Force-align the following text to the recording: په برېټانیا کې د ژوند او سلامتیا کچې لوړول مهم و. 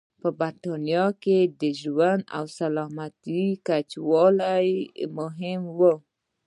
په 0.21 0.29
برېټانیا 0.39 1.05
کې 1.23 1.37
د 1.61 1.63
ژوند 1.81 2.21
او 2.37 2.43
سلامتیا 2.59 3.49
کچې 3.67 3.97
لوړول 4.01 4.35
مهم 5.17 5.61
و. 5.77 5.79